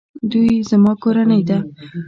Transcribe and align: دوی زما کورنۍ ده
دوی 0.31 0.53
زما 0.69 0.93
کورنۍ 1.03 1.41
ده 1.49 1.57